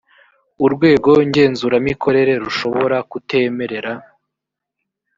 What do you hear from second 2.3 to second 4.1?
rushobora kutemerera